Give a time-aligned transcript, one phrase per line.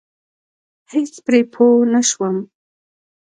[0.93, 2.37] هېڅ پرې پوه نشوم.